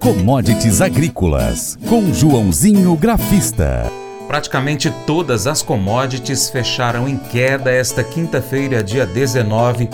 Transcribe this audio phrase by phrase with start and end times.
[0.00, 3.92] Commodities Agrícolas, com Joãozinho Grafista.
[4.26, 9.90] Praticamente todas as commodities fecharam em queda esta quinta-feira, dia 19,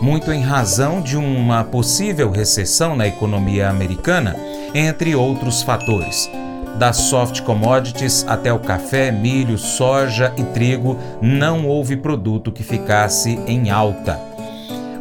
[0.00, 4.34] muito em razão de uma possível recessão na economia americana,
[4.74, 6.30] entre outros fatores.
[6.78, 13.38] Das soft commodities até o café, milho, soja e trigo, não houve produto que ficasse
[13.46, 14.18] em alta.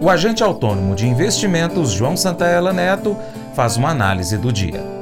[0.01, 3.17] O agente autônomo de investimentos João Santaella Neto
[3.59, 4.98] faz uma análise do dia.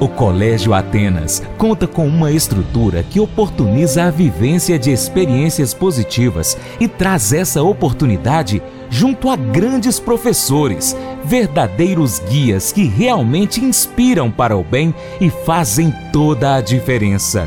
[0.00, 6.88] O Colégio Atenas conta com uma estrutura que oportuniza a vivência de experiências positivas e
[6.88, 14.92] traz essa oportunidade junto a grandes professores, verdadeiros guias que realmente inspiram para o bem
[15.20, 17.46] e fazem toda a diferença.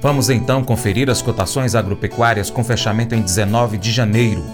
[0.00, 4.44] Vamos então conferir as cotações agropecuárias com fechamento em 19 de janeiro.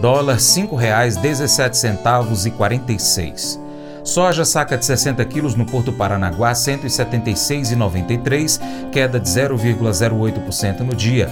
[0.00, 3.60] Dólar R$ 5,17 e 46.
[4.02, 8.60] Soja saca de 60 quilos no Porto Paranaguá, 176,93,
[8.90, 11.30] queda de 0,08% no dia.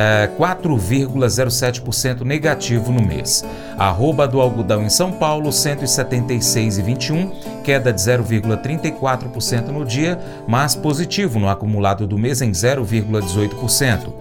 [0.00, 3.44] É, 4,07% negativo no mês.
[3.76, 7.32] Arroba do algodão em São Paulo, 176,21,
[7.64, 10.16] queda de 0,34% no dia,
[10.46, 14.12] mas positivo no acumulado do mês em 0,18%.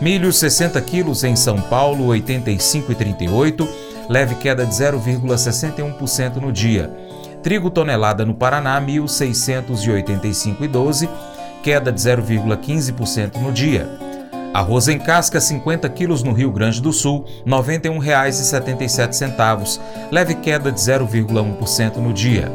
[0.00, 3.68] Milho 60 quilos em São Paulo, 85,38,
[4.08, 6.90] leve queda de 0,61% no dia.
[7.40, 11.08] Trigo tonelada no Paraná, 1.685,12,
[11.62, 14.09] queda de 0,15% no dia.
[14.52, 19.78] Arroz em casca, 50 quilos no Rio Grande do Sul, R$ 91,77,
[20.10, 22.50] leve queda de 0,1% no dia.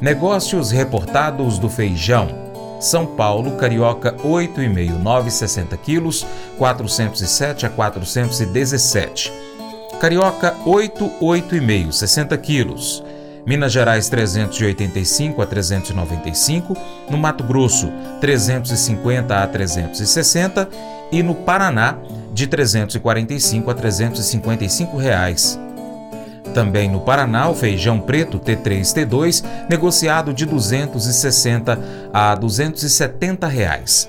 [0.00, 2.26] Negócios reportados do feijão.
[2.80, 6.26] São Paulo, carioca 8,5, 9,60 quilos,
[6.58, 9.32] 407 a 417.
[10.00, 13.04] Carioca 8, 8,5, 60 quilos.
[13.46, 16.76] Minas Gerais 385 a 395,
[17.08, 17.88] no Mato Grosso
[18.20, 20.68] 350 a 360
[21.10, 21.96] e no Paraná
[22.32, 25.60] de 345 a 355 reais.
[26.54, 31.78] Também no Paraná, o feijão preto T3-T2 negociado de 260
[32.12, 34.08] a 270 reais.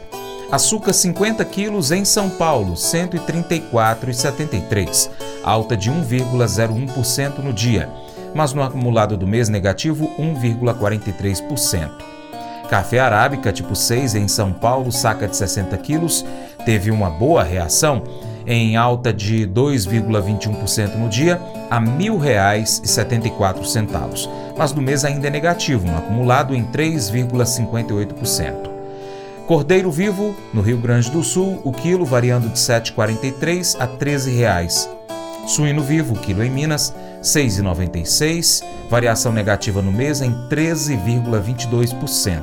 [0.51, 5.09] Açúcar 50 quilos em São Paulo, 134,73,
[5.43, 7.87] alta de 1,01% no dia
[8.33, 11.89] mas no acumulado do mês negativo 1,43%.
[12.69, 16.25] Café arábica tipo 6 em São Paulo, saca de 60 quilos,
[16.65, 18.03] teve uma boa reação,
[18.45, 21.39] em alta de 2,21% no dia
[21.69, 28.71] a R$ 1.074, mas no mês ainda é negativo, acumulado em 3,58%.
[29.47, 33.97] Cordeiro vivo, no Rio Grande do Sul, o quilo variando de R$ 7,43 a R$
[33.97, 35.01] 13,00.
[35.47, 42.41] Suíno vivo, quilo em Minas, 6,96, variação negativa no mês em 13,22%.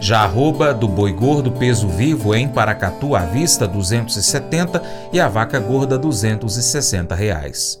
[0.00, 5.60] Já arroba do boi gordo peso vivo em Paracatu à vista 270 e a vaca
[5.60, 7.80] gorda 260 reais.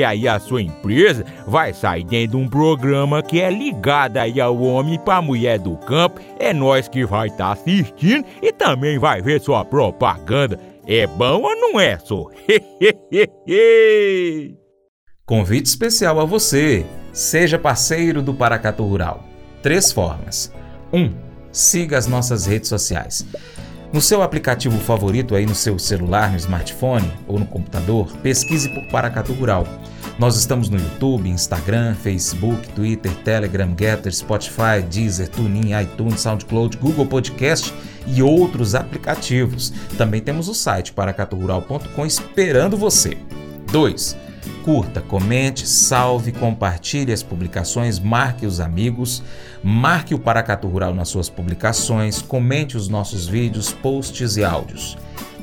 [0.03, 4.59] aí a sua empresa vai sair dentro de um programa que é ligado aí ao
[4.61, 6.19] homem para mulher do campo.
[6.39, 10.59] É nós que vai estar tá assistindo e também vai ver sua propaganda.
[10.87, 12.27] É bom ou não é, só?
[15.25, 16.85] Convite especial a você.
[17.13, 19.23] Seja parceiro do Paracatu Rural.
[19.61, 20.51] Três formas.
[20.91, 20.99] 1.
[20.99, 21.13] Um,
[21.51, 23.25] siga as nossas redes sociais.
[23.93, 28.87] No seu aplicativo favorito aí no seu celular, no smartphone ou no computador, pesquise por
[28.87, 29.67] Paracatu Rural.
[30.17, 37.05] Nós estamos no YouTube, Instagram, Facebook, Twitter, Telegram, Getter, Spotify, Deezer, TuneIn, iTunes, SoundCloud, Google
[37.05, 37.73] Podcast
[38.07, 39.73] e outros aplicativos.
[39.97, 43.17] Também temos o site paracaturural.com esperando você.
[43.73, 44.30] 2.
[44.63, 49.23] Curta, comente, salve, compartilhe as publicações, marque os amigos,
[49.63, 54.97] marque o Paracatu Rural nas suas publicações, comente os nossos vídeos, posts e áudios.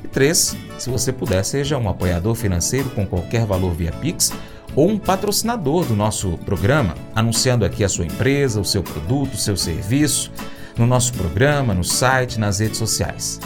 [0.04, 0.56] E 3.
[0.78, 4.32] Se você puder, seja um apoiador financeiro com qualquer valor via Pix
[4.74, 9.38] ou um patrocinador do nosso programa, anunciando aqui a sua empresa, o seu produto, o
[9.38, 10.30] seu serviço,
[10.76, 13.40] no nosso programa, no site, nas redes sociais.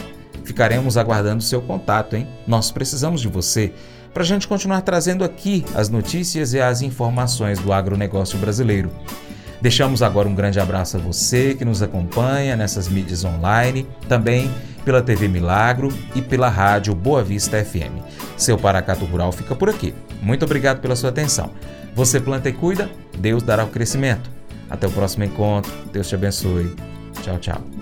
[0.45, 2.27] Ficaremos aguardando o seu contato, hein?
[2.47, 3.73] Nós precisamos de você
[4.13, 8.91] para a gente continuar trazendo aqui as notícias e as informações do agronegócio brasileiro.
[9.61, 14.53] Deixamos agora um grande abraço a você que nos acompanha nessas mídias online, também
[14.85, 18.03] pela TV Milagro e pela rádio Boa Vista FM.
[18.37, 19.95] Seu Paracato Rural fica por aqui.
[20.21, 21.51] Muito obrigado pela sua atenção.
[21.95, 24.29] Você planta e cuida, Deus dará o crescimento.
[24.69, 25.71] Até o próximo encontro.
[25.93, 26.75] Deus te abençoe.
[27.23, 27.82] Tchau, tchau.